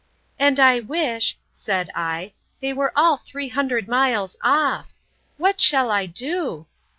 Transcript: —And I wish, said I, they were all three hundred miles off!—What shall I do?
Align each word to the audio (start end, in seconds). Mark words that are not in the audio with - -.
—And 0.39 0.59
I 0.59 0.79
wish, 0.79 1.37
said 1.51 1.91
I, 1.93 2.33
they 2.59 2.73
were 2.73 2.91
all 2.95 3.17
three 3.17 3.49
hundred 3.49 3.87
miles 3.87 4.35
off!—What 4.41 5.61
shall 5.61 5.91
I 5.91 6.07
do? 6.07 6.65